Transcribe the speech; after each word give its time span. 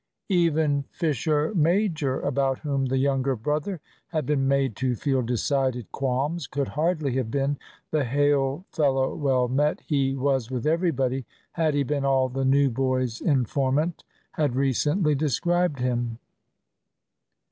Even 0.29 0.85
Fisher 0.89 1.53
major, 1.53 2.19
about 2.21 2.57
whom 2.57 2.87
the 2.87 2.97
younger 2.97 3.35
brother 3.35 3.79
had 4.07 4.25
been 4.25 4.47
made 4.47 4.75
to 4.77 4.95
feel 4.95 5.21
decided 5.21 5.91
qualms, 5.91 6.47
could 6.47 6.69
hardly 6.69 7.17
have 7.17 7.29
been 7.29 7.59
the 7.91 8.03
hail 8.03 8.65
fellow 8.71 9.13
well 9.13 9.47
met 9.47 9.79
he 9.81 10.15
was 10.15 10.49
with 10.49 10.65
everybody, 10.65 11.23
had 11.51 11.75
he 11.75 11.83
been 11.83 12.03
all 12.03 12.29
the 12.29 12.45
new 12.45 12.71
boy's 12.71 13.21
informant 13.21 14.03
had 14.31 14.55
recently 14.55 15.13
described 15.13 15.77
him. 15.77 16.17